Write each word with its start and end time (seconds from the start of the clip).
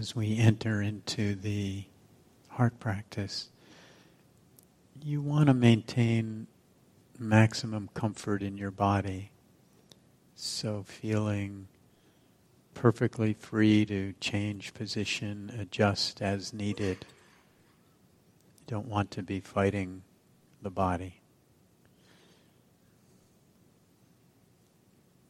as 0.00 0.16
we 0.16 0.38
enter 0.38 0.80
into 0.80 1.34
the 1.34 1.84
heart 2.48 2.80
practice, 2.80 3.50
you 5.02 5.20
want 5.20 5.46
to 5.46 5.52
maintain 5.52 6.46
maximum 7.18 7.90
comfort 7.92 8.42
in 8.42 8.56
your 8.56 8.70
body. 8.70 9.30
So, 10.34 10.84
feeling 10.84 11.68
perfectly 12.72 13.34
free 13.34 13.84
to 13.84 14.14
change 14.20 14.72
position, 14.72 15.54
adjust 15.58 16.22
as 16.22 16.54
needed. 16.54 17.04
You 18.56 18.64
don't 18.66 18.88
want 18.88 19.10
to 19.12 19.22
be 19.22 19.40
fighting 19.40 20.00
the 20.62 20.70
body. 20.70 21.20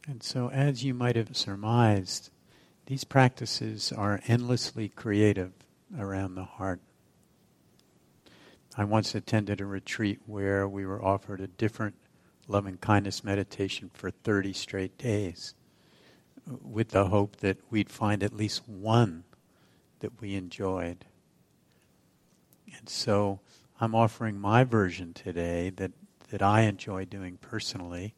And 0.07 0.23
so, 0.23 0.49
as 0.49 0.85
you 0.85 0.93
might 0.93 1.17
have 1.17 1.35
surmised, 1.35 2.29
these 2.91 3.05
practices 3.05 3.93
are 3.93 4.19
endlessly 4.27 4.89
creative 4.89 5.53
around 5.97 6.35
the 6.35 6.43
heart. 6.43 6.81
I 8.77 8.83
once 8.83 9.15
attended 9.15 9.61
a 9.61 9.65
retreat 9.65 10.19
where 10.25 10.67
we 10.67 10.85
were 10.85 11.01
offered 11.01 11.39
a 11.39 11.47
different 11.47 11.95
loving 12.49 12.75
kindness 12.75 13.23
meditation 13.23 13.91
for 13.93 14.11
30 14.11 14.51
straight 14.51 14.97
days 14.97 15.55
with 16.45 16.89
the 16.89 17.05
hope 17.05 17.37
that 17.37 17.59
we'd 17.69 17.89
find 17.89 18.21
at 18.21 18.35
least 18.35 18.67
one 18.67 19.23
that 20.01 20.19
we 20.19 20.35
enjoyed. 20.35 21.05
And 22.77 22.89
so 22.89 23.39
I'm 23.79 23.95
offering 23.95 24.37
my 24.37 24.65
version 24.65 25.13
today 25.13 25.69
that, 25.77 25.93
that 26.29 26.41
I 26.41 26.63
enjoy 26.63 27.05
doing 27.05 27.37
personally. 27.37 28.15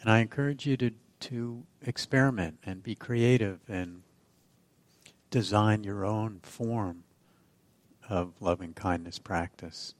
And 0.00 0.10
I 0.10 0.20
encourage 0.20 0.64
you 0.64 0.78
to 0.78 0.92
to 1.24 1.64
experiment 1.80 2.58
and 2.66 2.82
be 2.82 2.94
creative 2.94 3.60
and 3.66 4.02
design 5.30 5.82
your 5.82 6.04
own 6.04 6.38
form 6.42 7.04
of 8.10 8.34
loving 8.40 8.74
kindness 8.74 9.18
practice. 9.18 9.94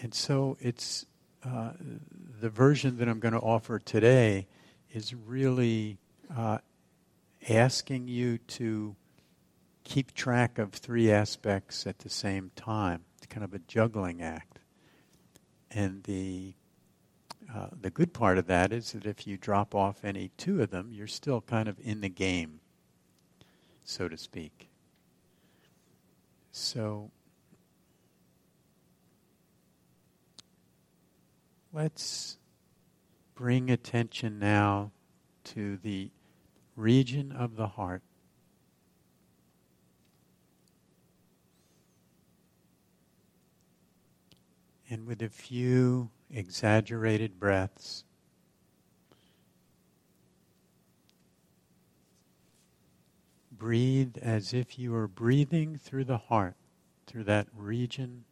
And 0.00 0.14
so 0.14 0.56
it's 0.60 1.04
uh, 1.44 1.72
the 2.40 2.48
version 2.48 2.96
that 2.96 3.08
I'm 3.08 3.20
going 3.20 3.34
to 3.34 3.40
offer 3.40 3.78
today 3.78 4.46
is 4.90 5.14
really 5.14 5.98
uh, 6.34 6.58
asking 7.50 8.08
you 8.08 8.38
to 8.38 8.96
keep 9.84 10.14
track 10.14 10.58
of 10.58 10.72
three 10.72 11.10
aspects 11.10 11.86
at 11.86 11.98
the 11.98 12.08
same 12.08 12.50
time. 12.56 13.04
It's 13.18 13.26
kind 13.26 13.44
of 13.44 13.52
a 13.52 13.58
juggling 13.58 14.22
act. 14.22 14.60
And 15.70 16.02
the 16.04 16.54
uh, 17.54 17.66
the 17.80 17.90
good 17.90 18.12
part 18.12 18.38
of 18.38 18.46
that 18.46 18.72
is 18.72 18.92
that 18.92 19.06
if 19.06 19.26
you 19.26 19.36
drop 19.36 19.74
off 19.74 20.04
any 20.04 20.30
two 20.36 20.62
of 20.62 20.70
them, 20.70 20.90
you're 20.92 21.06
still 21.06 21.40
kind 21.40 21.68
of 21.68 21.76
in 21.80 22.00
the 22.00 22.08
game, 22.08 22.60
so 23.82 24.08
to 24.08 24.16
speak. 24.16 24.68
So 26.52 27.10
let's 31.72 32.36
bring 33.34 33.70
attention 33.70 34.38
now 34.38 34.92
to 35.44 35.76
the 35.78 36.10
region 36.76 37.32
of 37.32 37.56
the 37.56 37.68
heart. 37.68 38.02
And 44.88 45.06
with 45.06 45.22
a 45.22 45.28
few 45.28 46.10
exaggerated 46.32 47.38
breaths. 47.38 48.04
Breathe 53.52 54.16
as 54.22 54.54
if 54.54 54.78
you 54.78 54.94
are 54.94 55.08
breathing 55.08 55.76
through 55.76 56.04
the 56.04 56.16
heart, 56.16 56.56
through 57.06 57.24
that 57.24 57.46
region 57.54 58.24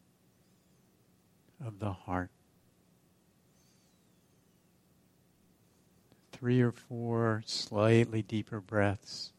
of 1.65 1.81
the 1.81 1.93
heart. 1.93 2.31
Three 6.33 6.61
or 6.61 6.73
four 6.73 7.43
slightly 7.45 8.23
deeper 8.23 8.61
breaths. 8.61 9.33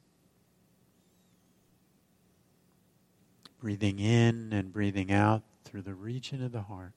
Breathing 3.60 4.00
in 4.00 4.54
and 4.54 4.72
breathing 4.72 5.12
out 5.12 5.44
through 5.64 5.82
the 5.82 5.96
region 5.96 6.44
of 6.44 6.52
the 6.52 6.64
heart. 6.64 6.94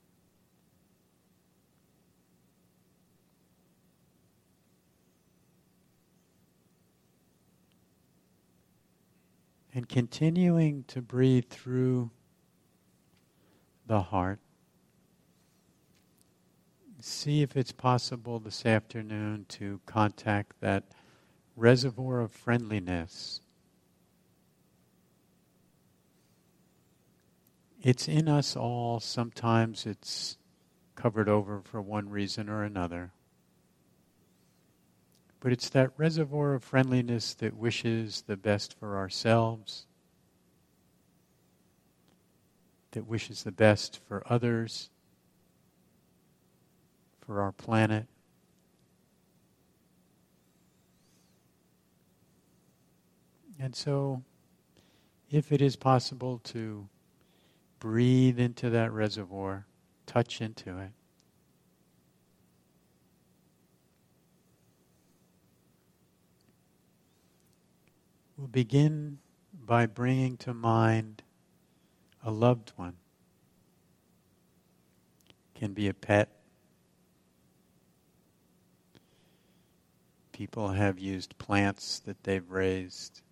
And 9.74 9.88
continuing 9.88 10.84
to 10.88 11.00
breathe 11.00 11.48
through 11.48 12.10
the 13.86 14.02
heart. 14.02 14.38
See 17.00 17.42
if 17.42 17.56
it's 17.56 17.72
possible 17.72 18.38
this 18.38 18.64
afternoon 18.64 19.46
to 19.48 19.80
contact 19.86 20.60
that 20.60 20.84
reservoir 21.56 22.20
of 22.20 22.32
friendliness. 22.32 23.40
It's 27.82 28.06
in 28.06 28.28
us 28.28 28.54
all. 28.54 29.00
Sometimes 29.00 29.86
it's 29.86 30.36
covered 30.94 31.28
over 31.28 31.60
for 31.64 31.82
one 31.82 32.08
reason 32.08 32.48
or 32.48 32.62
another. 32.62 33.10
But 35.42 35.50
it's 35.50 35.70
that 35.70 35.90
reservoir 35.96 36.54
of 36.54 36.62
friendliness 36.62 37.34
that 37.34 37.56
wishes 37.56 38.22
the 38.28 38.36
best 38.36 38.78
for 38.78 38.96
ourselves, 38.96 39.86
that 42.92 43.08
wishes 43.08 43.42
the 43.42 43.50
best 43.50 43.98
for 44.06 44.22
others, 44.26 44.88
for 47.26 47.42
our 47.42 47.50
planet. 47.50 48.06
And 53.58 53.74
so, 53.74 54.22
if 55.28 55.50
it 55.50 55.60
is 55.60 55.74
possible 55.74 56.38
to 56.44 56.88
breathe 57.80 58.38
into 58.38 58.70
that 58.70 58.92
reservoir, 58.92 59.66
touch 60.06 60.40
into 60.40 60.78
it, 60.78 60.90
We'll 68.42 68.48
begin 68.48 69.18
by 69.54 69.86
bringing 69.86 70.36
to 70.38 70.52
mind 70.52 71.22
a 72.24 72.32
loved 72.32 72.72
one. 72.74 72.96
Can 75.54 75.74
be 75.74 75.86
a 75.86 75.94
pet. 75.94 76.28
People 80.32 80.70
have 80.70 80.98
used 80.98 81.38
plants 81.38 82.00
that 82.00 82.24
they've 82.24 82.50
raised. 82.50 83.22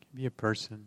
Can 0.00 0.08
be 0.16 0.26
a 0.26 0.30
person. 0.32 0.86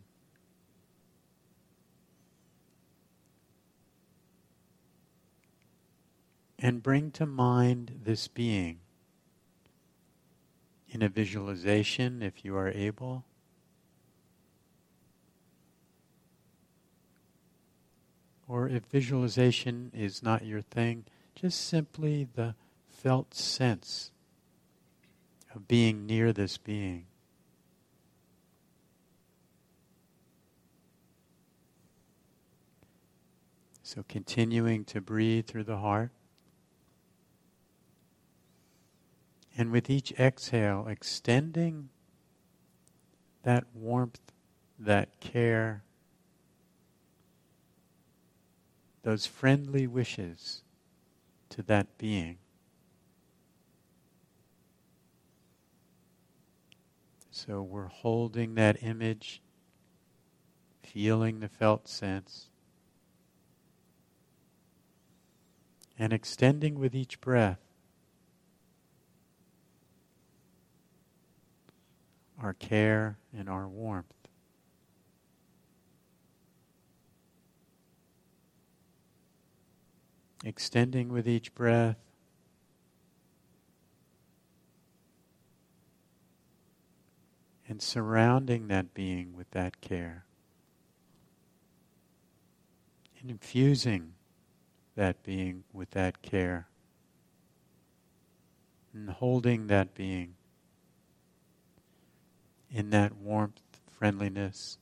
And 6.60 6.84
bring 6.84 7.12
to 7.12 7.26
mind 7.26 8.02
this 8.04 8.28
being 8.28 8.80
in 11.00 11.06
a 11.06 11.10
visualization 11.10 12.22
if 12.22 12.44
you 12.44 12.58
are 12.58 12.68
able. 12.68 13.24
Or 18.50 18.68
if 18.68 18.84
visualization 18.92 19.92
is 19.96 20.22
not 20.22 20.46
your 20.46 20.60
thing, 20.60 21.06
just 21.36 21.66
simply 21.66 22.28
the 22.36 22.56
felt 22.90 23.34
sense 23.34 24.12
of 25.56 25.70
being 25.70 26.06
near 26.06 26.34
this 26.34 26.58
being. 26.58 27.06
So 33.84 34.04
continuing 34.10 34.84
to 34.86 35.00
breathe 35.00 35.46
through 35.46 35.64
the 35.64 35.78
heart. 35.78 36.12
And 39.60 39.74
with 39.74 39.90
each 39.90 40.14
exhale, 40.14 40.88
extending 40.88 41.90
that 43.44 43.66
warmth, 43.74 44.32
that 44.80 45.20
care, 45.20 45.84
those 49.04 49.26
friendly 49.26 49.86
wishes 49.86 50.64
to 51.50 51.62
that 51.64 51.98
being. 51.98 52.38
So 57.30 57.62
we're 57.62 57.88
holding 57.88 58.56
that 58.56 58.82
image, 58.82 59.42
feeling 60.84 61.42
the 61.42 61.50
felt 61.50 61.90
sense, 61.90 62.48
and 65.98 66.14
extending 66.14 66.80
with 66.80 66.96
each 66.96 67.20
breath 67.20 67.69
our 72.42 72.54
care, 72.54 73.18
and 73.38 73.50
our 73.50 73.68
warmth. 73.68 74.14
Extending 80.46 81.10
with 81.10 81.28
each 81.28 81.54
breath. 81.54 81.98
And 87.68 87.82
surrounding 87.82 88.68
that 88.70 88.94
being 88.94 89.36
with 89.36 89.52
that 89.52 89.82
care. 89.82 90.26
And 93.22 93.30
infusing 93.30 94.14
that 94.96 95.22
being 95.24 95.66
with 95.74 95.92
that 95.92 96.22
care. 96.22 96.68
And 98.94 99.10
holding 99.10 99.68
that 99.68 99.94
being 99.94 100.36
in 102.72 102.90
that 102.92 103.16
warmth, 103.16 103.62
friendliness. 103.98 104.78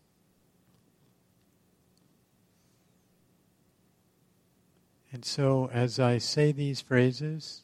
And 5.12 5.24
so, 5.24 5.70
as 5.72 6.00
I 6.00 6.18
say 6.18 6.52
these 6.52 6.82
phrases, 6.82 7.64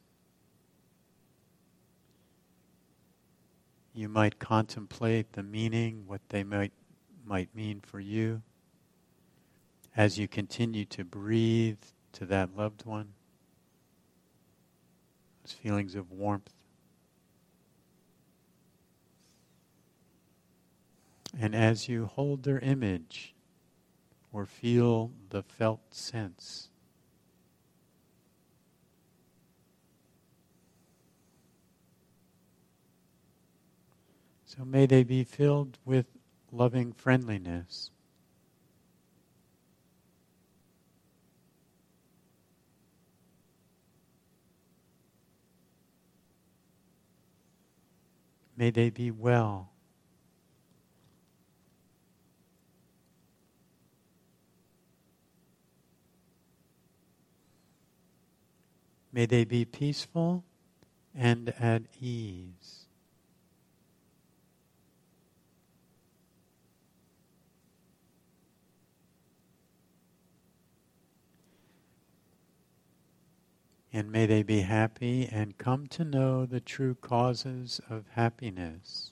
you 3.93 4.09
might 4.09 4.39
contemplate 4.39 5.33
the 5.33 5.43
meaning, 5.43 6.03
what 6.07 6.21
they 6.29 6.43
might, 6.43 6.71
might 7.25 7.53
mean 7.53 7.81
for 7.81 7.99
you, 7.99 8.41
as 9.95 10.17
you 10.17 10.27
continue 10.27 10.85
to 10.85 11.03
breathe 11.03 11.77
to 12.13 12.25
that 12.25 12.55
loved 12.55 12.85
one, 12.85 13.09
those 15.43 15.53
feelings 15.53 15.95
of 15.95 16.11
warmth. 16.11 16.49
And 21.39 21.55
as 21.55 21.89
you 21.89 22.05
hold 22.05 22.43
their 22.43 22.59
image 22.59 23.33
or 24.31 24.45
feel 24.45 25.11
the 25.29 25.43
felt 25.43 25.93
sense, 25.93 26.69
so 34.45 34.63
may 34.63 34.85
they 34.85 35.03
be 35.03 35.23
filled 35.23 35.79
with 35.83 36.05
loving 36.51 36.93
friendliness. 36.93 37.89
May 48.55 48.69
they 48.69 48.91
be 48.91 49.09
well. 49.09 49.72
May 59.13 59.27
they 59.27 59.45
be 59.45 59.63
peaceful 59.63 60.43
and 61.15 61.49
at 61.59 61.83
ease. 62.01 62.87
And 73.95 74.11
may 74.11 74.25
they 74.25 74.41
be 74.41 74.61
happy 74.61 75.29
and 75.31 75.55
come 75.59 75.85
to 75.89 76.03
know 76.03 76.47
the 76.47 76.59
true 76.59 76.95
causes 76.95 77.79
of 77.87 78.05
happiness. 78.13 79.11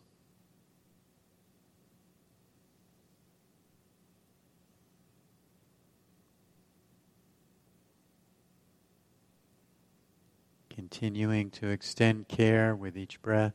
Continuing 10.81 11.51
to 11.51 11.67
extend 11.67 12.27
care 12.27 12.75
with 12.75 12.97
each 12.97 13.21
breath. 13.21 13.53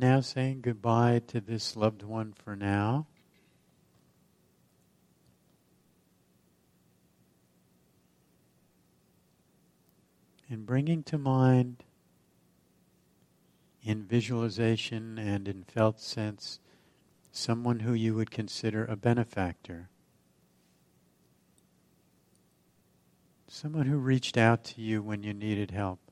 Now 0.00 0.20
saying 0.20 0.62
goodbye 0.62 1.20
to 1.28 1.40
this 1.40 1.76
loved 1.76 2.02
one 2.02 2.32
for 2.32 2.56
now. 2.56 3.06
And 10.48 10.66
bringing 10.66 11.02
to 11.04 11.18
mind 11.18 11.84
in 13.84 14.04
visualization 14.04 15.18
and 15.18 15.46
in 15.46 15.62
felt 15.64 16.00
sense 16.00 16.58
someone 17.30 17.80
who 17.80 17.92
you 17.92 18.14
would 18.14 18.30
consider 18.30 18.84
a 18.84 18.96
benefactor. 18.96 19.88
Someone 23.46 23.86
who 23.86 23.98
reached 23.98 24.36
out 24.36 24.64
to 24.64 24.80
you 24.80 25.02
when 25.02 25.22
you 25.22 25.34
needed 25.34 25.70
help. 25.70 26.09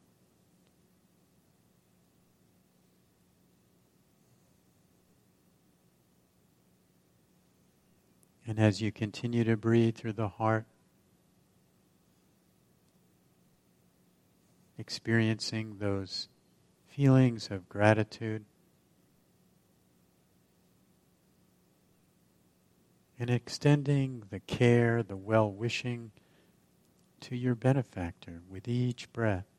And 8.48 8.58
as 8.58 8.80
you 8.80 8.90
continue 8.90 9.44
to 9.44 9.58
breathe 9.58 9.94
through 9.94 10.14
the 10.14 10.28
heart, 10.28 10.64
experiencing 14.78 15.76
those 15.76 16.28
feelings 16.86 17.50
of 17.50 17.68
gratitude, 17.68 18.46
and 23.20 23.28
extending 23.28 24.22
the 24.30 24.40
care, 24.40 25.02
the 25.02 25.18
well 25.18 25.52
wishing 25.52 26.10
to 27.20 27.36
your 27.36 27.54
benefactor 27.54 28.40
with 28.48 28.66
each 28.66 29.12
breath. 29.12 29.57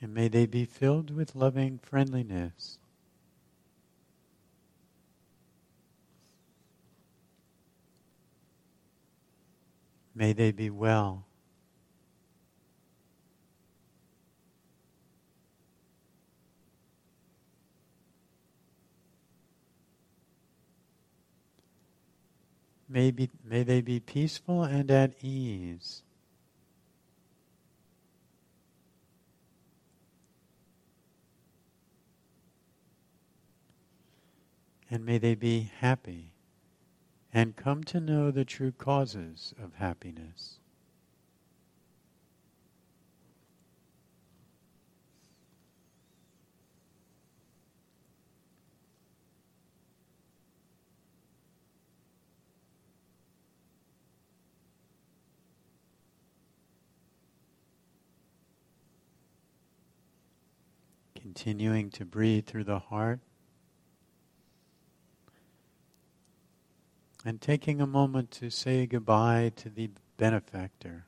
And 0.00 0.14
may 0.14 0.28
they 0.28 0.46
be 0.46 0.64
filled 0.64 1.14
with 1.14 1.34
loving 1.34 1.78
friendliness. 1.78 2.78
May 10.14 10.32
they 10.32 10.50
be 10.50 10.70
well. 10.70 11.26
May, 22.88 23.10
be, 23.10 23.28
may 23.44 23.62
they 23.62 23.82
be 23.82 24.00
peaceful 24.00 24.62
and 24.62 24.90
at 24.90 25.22
ease. 25.22 26.02
and 34.96 35.04
may 35.04 35.18
they 35.18 35.34
be 35.34 35.70
happy 35.80 36.32
and 37.30 37.54
come 37.54 37.84
to 37.84 38.00
know 38.00 38.30
the 38.30 38.46
true 38.46 38.72
causes 38.72 39.52
of 39.62 39.74
happiness. 39.74 40.58
Continuing 61.14 61.90
to 61.90 62.06
breathe 62.06 62.46
through 62.46 62.64
the 62.64 62.78
heart. 62.78 63.20
And 67.26 67.40
taking 67.40 67.80
a 67.80 67.88
moment 67.88 68.30
to 68.32 68.50
say 68.50 68.86
goodbye 68.86 69.50
to 69.56 69.68
the 69.68 69.90
benefactor. 70.16 71.06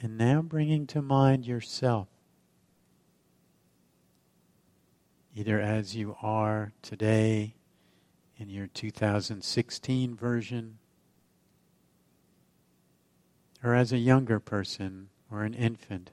And 0.00 0.16
now 0.16 0.40
bringing 0.40 0.86
to 0.86 1.02
mind 1.02 1.46
yourself, 1.46 2.08
either 5.34 5.60
as 5.60 5.96
you 5.96 6.16
are 6.22 6.72
today 6.82 7.54
in 8.36 8.48
your 8.48 8.66
2016 8.66 10.14
version, 10.14 10.78
or 13.62 13.74
as 13.74 13.92
a 13.92 13.98
younger 13.98 14.38
person 14.38 15.08
or 15.30 15.42
an 15.42 15.54
infant. 15.54 16.10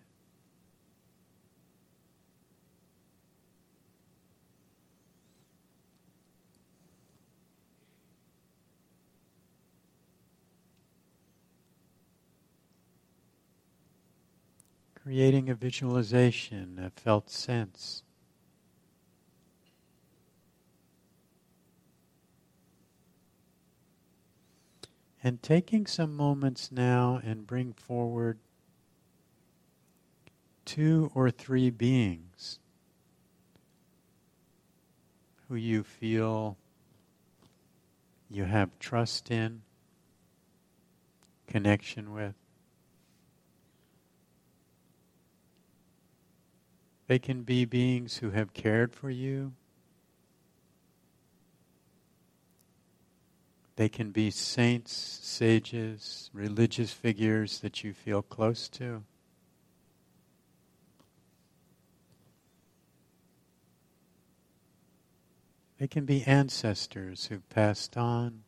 creating 15.04 15.50
a 15.50 15.56
visualization, 15.56 16.78
a 16.78 16.90
felt 16.92 17.30
sense. 17.30 18.04
And 25.24 25.42
taking 25.44 25.86
some 25.86 26.16
moments 26.16 26.72
now 26.72 27.22
and 27.24 27.46
bring 27.46 27.74
forward 27.74 28.40
two 30.66 31.12
or 31.14 31.30
three 31.30 31.70
beings 31.70 32.60
who 35.48 35.56
you 35.56 35.84
feel 35.84 36.58
you 38.30 38.46
have 38.46 38.80
trust 38.80 39.30
in, 39.30 39.62
connection 41.46 42.14
with. 42.14 42.34
They 47.08 47.20
can 47.20 47.44
be 47.44 47.66
beings 47.66 48.18
who 48.18 48.32
have 48.32 48.54
cared 48.54 48.96
for 48.96 49.10
you. 49.10 49.52
They 53.82 53.90
can 53.90 54.12
be 54.12 54.30
saints, 54.30 54.94
sages, 55.24 56.30
religious 56.34 56.94
figures 56.94 57.62
that 57.62 57.84
you 57.84 57.96
feel 57.96 58.22
close 58.22 58.70
to. 58.70 59.02
They 65.80 65.88
can 65.88 66.06
be 66.06 66.24
ancestors 66.26 67.26
who've 67.26 67.50
passed 67.50 67.98
on. 67.98 68.44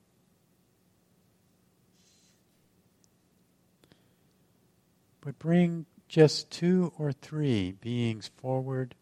But 5.20 5.40
bring 5.40 5.88
just 6.08 6.52
two 6.52 6.94
or 7.00 7.12
three 7.12 7.72
beings 7.72 8.30
forward, 8.38 8.94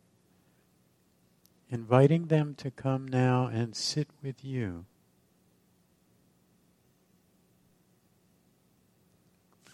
inviting 1.70 2.28
them 2.28 2.56
to 2.56 2.72
come 2.72 3.06
now 3.06 3.48
and 3.48 3.76
sit 3.76 4.08
with 4.24 4.46
you. 4.46 4.86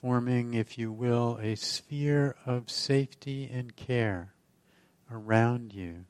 Forming, 0.08 0.54
if 0.54 0.78
you 0.78 0.90
will, 0.90 1.38
a 1.42 1.56
sphere 1.56 2.38
of 2.46 2.70
safety 2.70 3.50
and 3.52 3.76
care 3.76 4.34
around 5.12 5.74
you. 5.74 6.06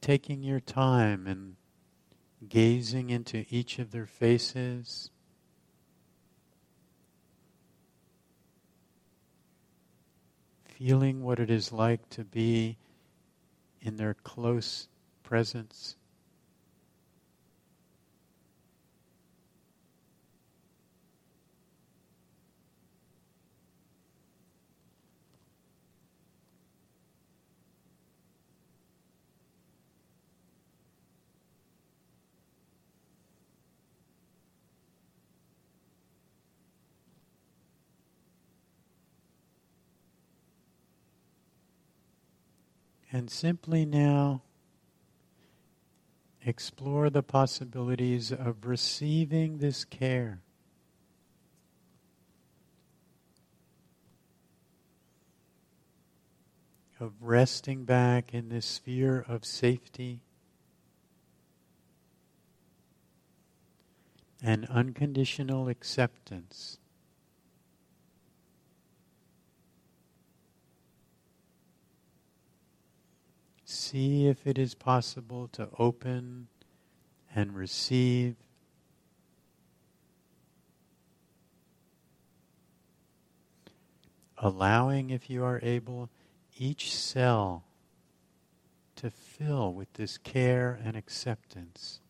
Taking 0.00 0.44
your 0.44 0.60
time 0.60 1.26
and 1.26 1.56
gazing 2.48 3.10
into 3.10 3.44
each 3.50 3.80
of 3.80 3.90
their 3.90 4.06
faces. 4.06 5.10
Feeling 10.64 11.24
what 11.24 11.40
it 11.40 11.50
is 11.50 11.72
like 11.72 12.08
to 12.10 12.22
be 12.22 12.78
in 13.80 13.96
their 13.96 14.14
close 14.14 14.86
presence. 15.32 15.96
And 43.10 43.30
simply 43.30 43.86
now 43.86 44.42
explore 46.44 47.10
the 47.10 47.22
possibilities 47.22 48.32
of 48.32 48.66
receiving 48.66 49.58
this 49.58 49.84
care. 49.84 50.40
Of 57.00 57.12
resting 57.20 57.84
back 57.84 58.32
in 58.32 58.48
this 58.48 58.66
sphere 58.66 59.24
of 59.28 59.44
safety 59.44 60.20
and 64.42 64.66
unconditional 64.66 65.68
acceptance. 65.68 66.78
See 73.82 74.28
if 74.28 74.46
it 74.46 74.58
is 74.58 74.74
possible 74.74 75.48
to 75.48 75.68
open 75.78 76.46
and 77.34 77.54
receive. 77.54 78.36
Allowing, 84.38 85.10
if 85.10 85.28
you 85.28 85.44
are 85.44 85.60
able, 85.62 86.10
each 86.58 86.94
cell 86.94 87.64
to 88.96 89.10
fill 89.10 89.72
with 89.72 89.92
this 89.94 90.18
care 90.18 90.78
and 90.84 90.96
acceptance. 90.96 92.01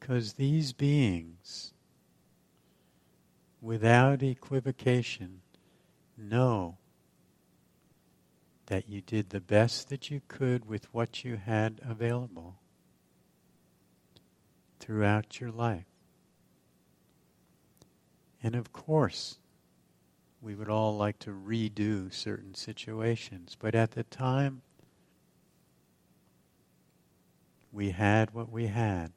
Because 0.00 0.32
these 0.32 0.72
beings, 0.72 1.72
without 3.60 4.22
equivocation, 4.22 5.42
know 6.16 6.78
that 8.66 8.88
you 8.88 9.02
did 9.02 9.30
the 9.30 9.40
best 9.40 9.88
that 9.90 10.10
you 10.10 10.22
could 10.26 10.64
with 10.64 10.92
what 10.94 11.24
you 11.24 11.36
had 11.36 11.80
available 11.86 12.56
throughout 14.78 15.40
your 15.40 15.50
life. 15.50 15.84
And 18.42 18.54
of 18.54 18.72
course, 18.72 19.38
we 20.40 20.54
would 20.54 20.70
all 20.70 20.96
like 20.96 21.18
to 21.20 21.30
redo 21.30 22.12
certain 22.12 22.54
situations, 22.54 23.56
but 23.60 23.74
at 23.74 23.90
the 23.90 24.04
time, 24.04 24.62
we 27.70 27.90
had 27.90 28.32
what 28.32 28.50
we 28.50 28.68
had. 28.68 29.12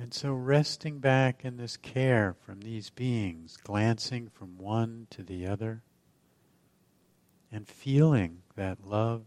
And 0.00 0.14
so, 0.14 0.32
resting 0.32 0.98
back 0.98 1.44
in 1.44 1.58
this 1.58 1.76
care 1.76 2.32
from 2.32 2.62
these 2.62 2.88
beings, 2.88 3.58
glancing 3.58 4.30
from 4.30 4.56
one 4.56 5.08
to 5.10 5.22
the 5.22 5.46
other, 5.46 5.82
and 7.52 7.68
feeling 7.68 8.38
that 8.56 8.86
love 8.86 9.26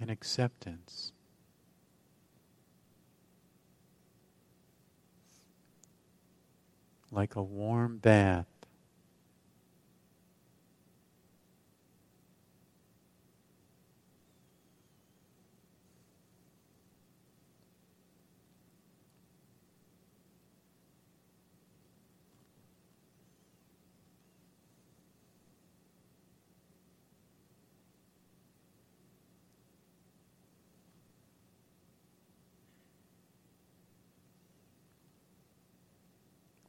and 0.00 0.10
acceptance. 0.10 1.12
Like 7.12 7.36
a 7.36 7.42
warm 7.42 7.98
bath 7.98 8.57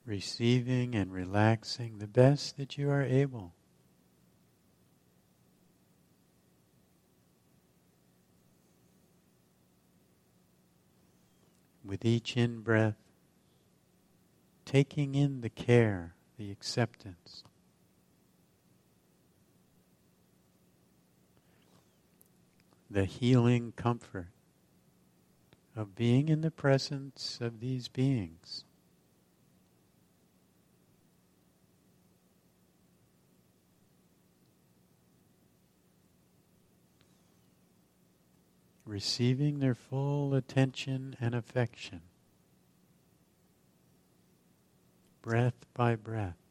receiving 0.10 0.96
and 0.96 1.14
relaxing 1.14 2.00
the 2.00 2.08
best 2.08 2.58
that 2.58 2.80
you 2.80 2.90
are 2.90 3.04
able. 3.04 3.54
With 11.86 12.04
each 12.04 12.36
in 12.36 12.62
breath, 12.62 12.98
taking 14.66 15.14
in 15.14 15.42
the 15.42 15.50
care, 15.50 16.16
the 16.40 16.50
acceptance. 16.50 17.44
The 22.90 23.06
healing 23.06 23.74
comfort 23.76 24.30
of 25.76 25.96
being 25.96 26.30
in 26.30 26.42
the 26.42 26.50
presence 26.50 27.38
of 27.40 27.60
these 27.60 27.88
beings. 27.88 28.66
Receiving 38.90 39.60
their 39.60 39.76
full 39.76 40.34
attention 40.34 41.16
and 41.22 41.36
affection, 41.36 42.02
breath 45.22 45.66
by 45.74 45.96
breath. 45.96 46.49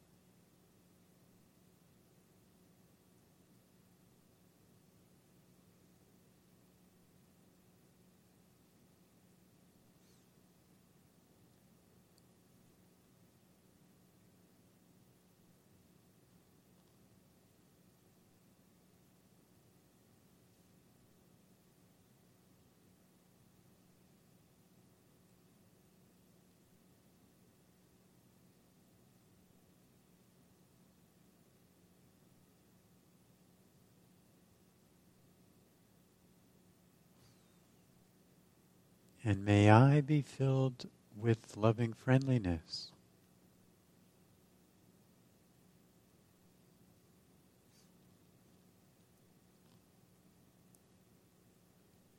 And 39.29 39.45
may 39.45 39.69
I 39.69 40.01
be 40.01 40.23
filled 40.23 40.89
with 41.15 41.55
loving 41.55 41.93
friendliness. 41.93 42.89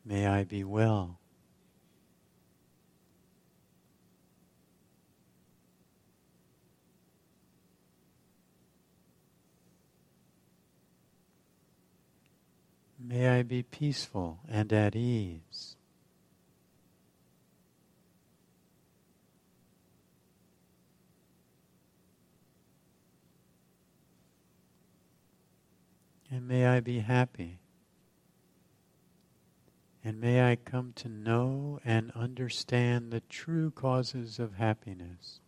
May 0.05 0.29
I 0.29 0.45
be 0.45 0.63
well. 0.63 1.19
May 13.01 13.29
I 13.29 13.43
be 13.43 13.65
peaceful 13.65 14.39
and 14.49 14.73
at 14.73 14.95
ease. 14.95 15.75
And 26.31 26.47
may 26.47 26.67
I 26.67 26.81
be 26.81 27.01
happy. 27.01 27.59
And 30.05 30.21
may 30.21 30.51
I 30.51 30.57
come 30.57 30.93
to 30.97 31.09
know 31.09 31.81
and 31.85 32.11
understand 32.13 33.11
the 33.11 33.21
true 33.21 33.71
causes 33.71 34.39
of 34.39 34.55
happiness. 34.55 35.41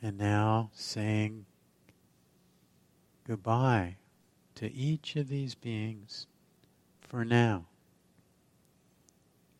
And 0.00 0.16
now 0.16 0.70
saying 0.74 1.46
goodbye 3.24 3.96
to 4.54 4.72
each 4.72 5.16
of 5.16 5.28
these 5.28 5.54
beings 5.54 6.26
for 7.00 7.24
now, 7.24 7.66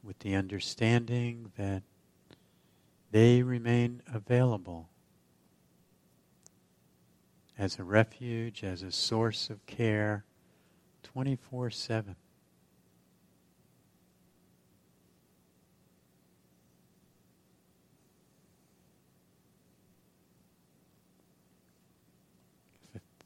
with 0.02 0.20
the 0.20 0.34
understanding 0.34 1.52
that 1.56 1.82
they 3.10 3.42
remain 3.42 4.02
available 4.12 4.88
as 7.58 7.78
a 7.78 7.84
refuge, 7.84 8.62
as 8.62 8.82
a 8.82 8.92
source 8.92 9.50
of 9.50 9.66
care 9.66 10.24
24 11.02 11.70
7. 11.70 12.14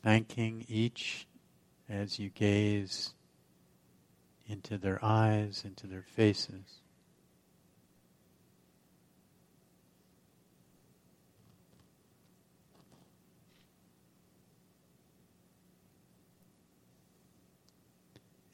Thanking 0.03 0.65
each 0.69 1.27
as 1.89 2.19
you 2.19 2.29
gaze 2.29 3.15
into 4.47 4.77
their 4.77 5.03
eyes, 5.05 5.63
into 5.65 5.87
their 5.87 6.03
faces. 6.03 6.81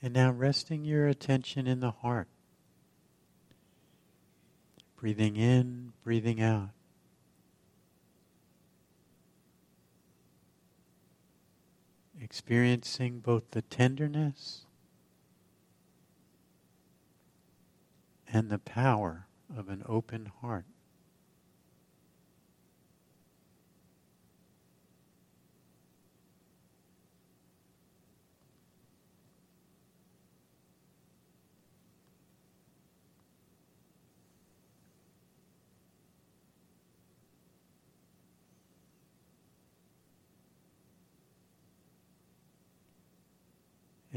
And 0.01 0.15
now 0.15 0.31
resting 0.31 0.85
your 0.85 1.09
attention 1.09 1.67
in 1.67 1.81
the 1.81 1.91
heart. 1.91 2.29
Breathing 4.97 5.37
in, 5.37 5.93
breathing 6.05 6.41
out. 6.41 6.71
Experiencing 12.29 13.21
both 13.21 13.53
the 13.53 13.63
tenderness 13.63 14.67
and 18.31 18.51
the 18.51 18.59
power 18.59 19.27
of 19.57 19.71
an 19.71 19.83
open 19.87 20.31
heart. 20.43 20.67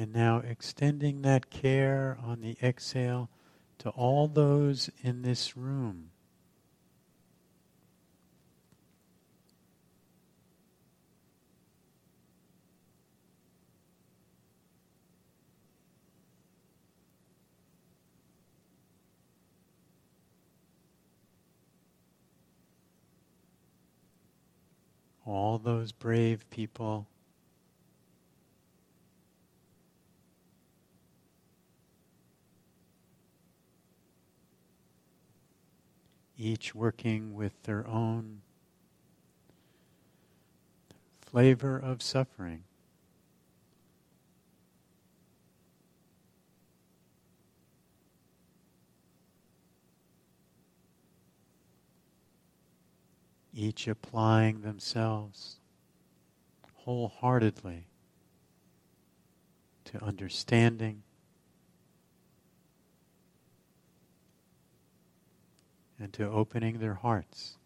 And 0.01 0.13
now 0.13 0.37
extending 0.39 1.21
that 1.21 1.51
care 1.51 2.17
on 2.25 2.41
the 2.41 2.57
exhale 2.63 3.29
to 3.77 3.91
all 3.91 4.27
those 4.27 4.89
in 5.03 5.21
this 5.21 5.55
room. 5.55 6.09
all 25.23 25.59
those 25.59 25.91
brave 25.91 26.49
people 26.49 27.07
each 36.41 36.73
working 36.73 37.35
with 37.35 37.53
their 37.63 37.87
own 37.87 38.41
flavor 41.21 41.77
of 41.77 42.01
suffering. 42.01 42.63
Each 53.53 53.87
applying 53.87 54.61
themselves 54.61 55.57
wholeheartedly 56.77 57.85
to 59.85 60.03
understanding 60.03 61.03
and 66.01 66.11
to 66.13 66.27
opening 66.27 66.79
their 66.79 66.95
hearts. 66.95 67.57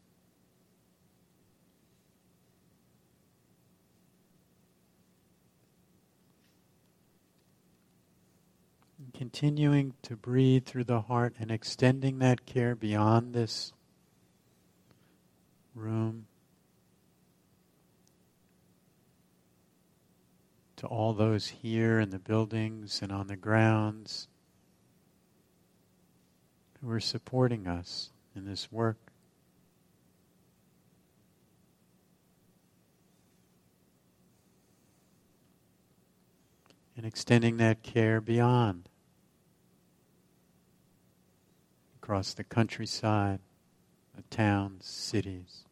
continuing 9.14 9.94
to 10.02 10.14
breathe 10.14 10.66
through 10.66 10.84
the 10.84 11.02
heart 11.02 11.34
and 11.40 11.50
extending 11.50 12.20
that 12.20 12.46
care 12.46 12.76
beyond 12.76 13.34
this 13.34 13.72
room 15.74 16.28
to 20.76 20.86
all 20.86 21.14
those 21.14 21.48
here 21.48 21.98
in 21.98 22.10
the 22.10 22.20
buildings 22.20 23.02
and 23.02 23.10
on 23.10 23.28
the 23.28 23.38
grounds 23.38 24.28
who 26.82 26.90
are 26.90 27.00
supporting 27.00 27.68
us 27.68 28.12
in 28.36 28.46
this 28.46 28.72
work. 28.72 28.98
And 36.98 37.06
extending 37.06 37.58
that 37.58 37.84
care 37.84 38.22
beyond 38.22 38.90
across 41.98 42.34
the 42.34 42.44
countryside, 42.44 43.40
the 44.16 44.22
towns, 44.30 44.86
cities. 44.86 45.66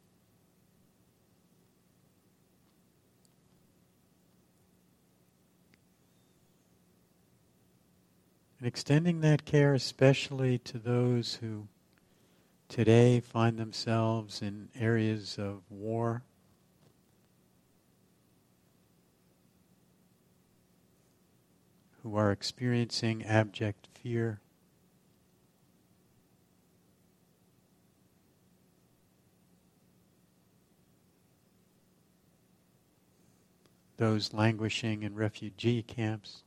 And 8.59 8.67
extending 8.67 9.21
that 9.21 9.45
care 9.45 9.73
especially 9.73 10.57
to 10.59 10.77
those 10.77 11.35
who 11.35 11.67
today 12.73 13.19
find 13.19 13.59
themselves 13.59 14.41
in 14.41 14.67
areas 14.73 15.37
of 15.37 15.61
war. 15.69 16.23
Who 22.01 22.15
are 22.15 22.31
experiencing 22.31 23.23
abject 23.25 23.89
fear. 24.01 24.41
Those 33.97 34.33
languishing 34.33 35.03
in 35.03 35.13
refugee 35.13 35.83
camps. 35.83 36.43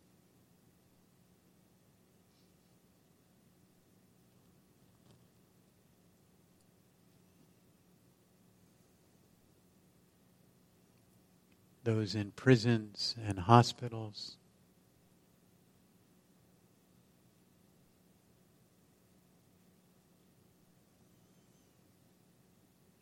Those 11.86 12.16
in 12.16 12.32
prisons 12.32 13.14
and 13.24 13.38
hospitals. 13.38 14.36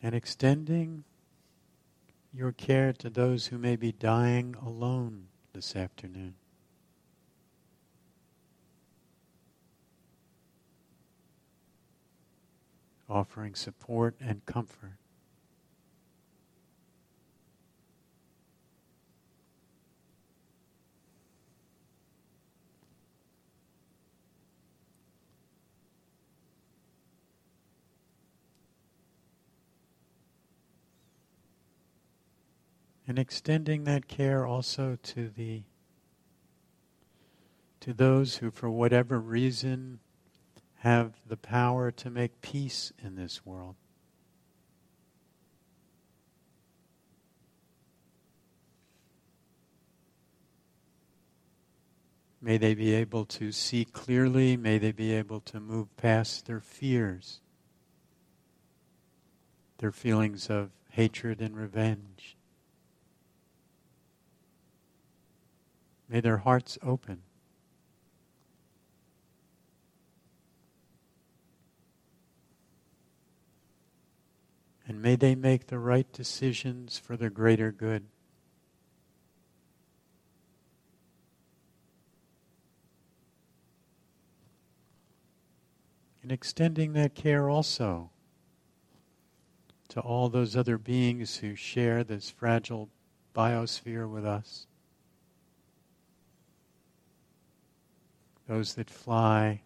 And 0.03 0.15
extending 0.15 1.05
your 2.31 2.53
care 2.53 2.93
to 2.93 3.09
those 3.09 3.47
who 3.47 3.57
may 3.57 3.75
be 3.75 3.91
dying 3.91 4.55
alone 4.63 5.29
this 5.55 5.75
afternoon. 5.75 6.35
Offering 13.09 13.55
support 13.55 14.15
and 14.21 14.45
comfort. 14.45 14.99
And 33.07 33.19
extending 33.19 33.85
that 33.85 34.09
care 34.09 34.47
also 34.47 34.99
to 35.03 35.29
the 35.29 35.63
to 37.81 37.93
those 37.93 38.37
who 38.37 38.51
for 38.51 38.71
whatever 38.71 39.21
reason 39.21 40.01
have 40.77 41.13
the 41.27 41.37
power 41.37 41.91
to 41.91 42.09
make 42.09 42.41
peace 42.41 42.93
in 43.03 43.15
this 43.15 43.45
world 43.45 43.77
May 52.45 52.59
they 52.59 52.75
be 52.75 52.93
able 52.93 53.25
to 53.25 53.53
see 53.53 53.87
clearly. 53.87 54.55
May 54.59 54.77
they 54.77 54.93
be 54.93 55.13
able 55.13 55.41
to 55.41 55.61
move 55.61 55.97
past 55.97 56.45
their 56.45 56.61
fears, 56.61 57.41
their 59.79 59.91
feelings 59.91 60.51
of 60.51 60.71
hatred 60.91 61.41
and 61.41 61.57
revenge. 61.57 62.34
May 66.15 66.21
their 66.21 66.37
hearts 66.37 66.79
open. 66.81 67.23
And 74.87 75.03
may 75.03 75.17
they 75.17 75.35
make 75.35 75.67
the 75.67 75.81
right 75.81 76.07
decisions 76.13 76.99
for 76.99 77.17
the 77.17 77.31
greater 77.31 77.73
good. 77.73 78.05
And 86.23 86.31
extending 86.31 86.93
that 86.93 87.17
care 87.17 87.51
also 87.51 88.11
to 89.89 89.99
all 89.99 90.29
those 90.29 90.55
other 90.55 90.79
beings 90.79 91.39
who 91.39 91.57
share 91.57 92.05
this 92.05 92.31
fragile 92.31 92.89
biosphere 93.35 94.09
with 94.09 94.25
us. 94.25 94.69
Those 98.47 98.75
that 98.75 98.91
fly, 98.91 99.63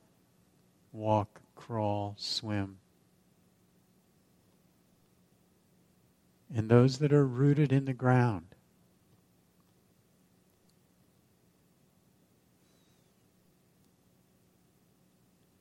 walk, 0.93 1.41
crawl, 1.55 2.15
swim, 2.19 2.79
and 6.55 6.69
those 6.69 6.99
that 6.99 7.13
are 7.13 7.27
rooted 7.27 7.73
in 7.73 7.85
the 7.85 7.93
ground. 7.93 8.47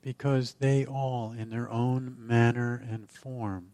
Because 0.02 0.54
they 0.60 0.86
all, 0.86 1.34
in 1.34 1.50
their 1.50 1.70
own 1.70 2.16
manner 2.18 2.82
and 2.90 3.10
form, 3.10 3.72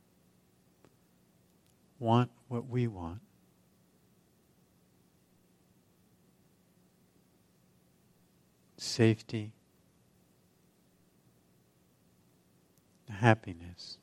want 1.99 2.31
what 2.47 2.67
we 2.67 2.87
want. 2.87 3.22
Safety, 8.83 9.53
happiness. 13.09 13.97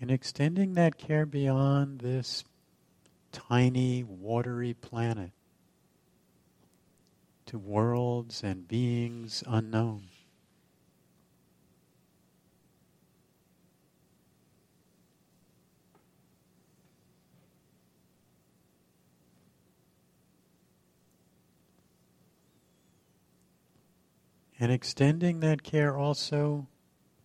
And 0.00 0.10
extending 0.12 0.74
that 0.74 0.96
care 0.96 1.26
beyond 1.26 2.00
this 2.00 2.44
tiny, 3.32 4.04
watery 4.04 4.74
planet 4.74 5.32
to 7.46 7.58
worlds 7.58 8.44
and 8.44 8.68
beings 8.68 9.42
unknown. 9.46 10.02
And 24.60 24.72
extending 24.72 25.40
that 25.40 25.62
care 25.62 25.96
also 25.96 26.66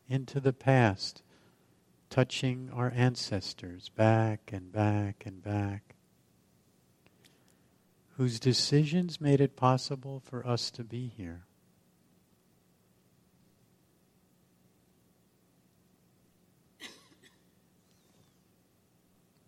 into 0.08 0.40
the 0.40 0.54
past, 0.54 1.24
touching 2.10 2.70
our 2.72 2.92
ancestors 2.96 3.90
back 3.90 4.52
and 4.54 4.72
back 4.72 5.24
and 5.26 5.42
back, 5.42 5.96
whose 8.18 8.40
decisions 8.40 9.20
made 9.20 9.42
it 9.42 9.56
possible 9.56 10.20
for 10.20 10.46
us 10.46 10.70
to 10.72 10.84
be 10.84 11.08
here. 11.08 11.46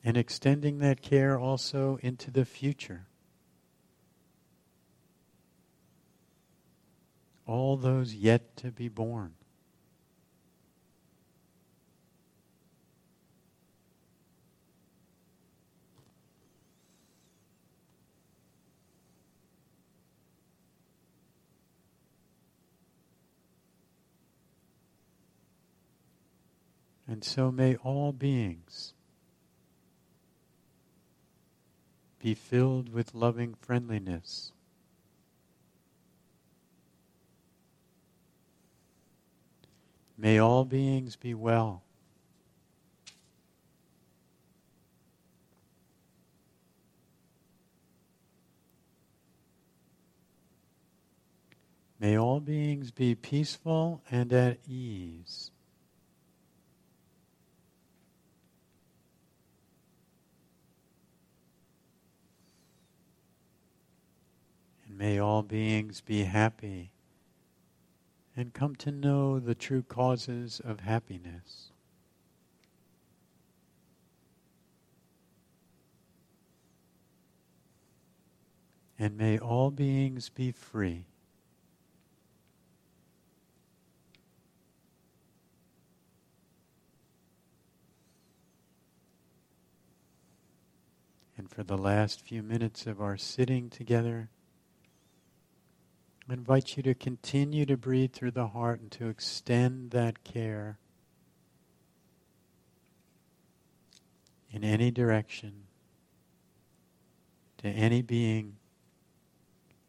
And 0.03 0.17
extending 0.17 0.79
that 0.79 1.01
care 1.01 1.39
also 1.39 1.97
into 2.01 2.29
the 2.29 2.45
future. 2.45 3.07
All 7.45 7.77
those 7.77 8.13
yet 8.13 8.55
to 8.57 8.71
be 8.71 8.87
born. 8.87 9.33
And 27.07 27.23
so 27.23 27.51
may 27.51 27.75
all 27.77 28.11
beings 28.11 28.93
be 32.19 32.33
filled 32.33 32.91
with 32.91 33.13
loving 33.13 33.53
friendliness. 33.53 34.51
May 40.17 40.39
all 40.39 40.63
beings 40.63 41.15
be 41.15 41.33
well. 41.33 41.83
May 51.99 52.17
all 52.17 52.39
beings 52.39 52.91
be 52.91 53.15
peaceful 53.15 54.01
and 54.11 54.31
at 54.31 54.59
ease. 54.67 55.51
And 64.87 64.97
may 64.97 65.19
all 65.19 65.41
beings 65.41 66.01
be 66.01 66.23
happy 66.23 66.91
and 68.35 68.53
come 68.53 68.75
to 68.75 68.91
know 68.91 69.39
the 69.39 69.55
true 69.55 69.83
causes 69.83 70.59
of 70.63 70.81
happiness. 70.81 71.71
And 78.99 79.17
may 79.17 79.37
all 79.37 79.71
beings 79.71 80.29
be 80.29 80.51
free. 80.51 81.05
And 91.37 91.49
for 91.49 91.63
the 91.63 91.77
last 91.77 92.21
few 92.21 92.41
minutes 92.41 92.87
of 92.87 93.01
our 93.01 93.17
sitting 93.17 93.69
together, 93.69 94.29
I 96.27 96.33
invite 96.33 96.75
you 96.75 96.83
to 96.83 96.95
continue 96.95 97.65
to 97.67 97.77
breathe 97.77 98.13
through 98.13 98.31
the 98.31 98.47
heart 98.47 98.79
and 98.79 98.91
to 98.93 99.09
extend 99.09 99.91
that 99.91 100.23
care 100.23 100.79
in 104.51 104.63
any 104.63 104.89
direction 104.89 105.67
to 107.59 107.67
any 107.67 108.01
being 108.01 108.55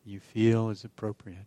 you 0.04 0.20
feel 0.20 0.68
is 0.68 0.84
appropriate. 0.84 1.46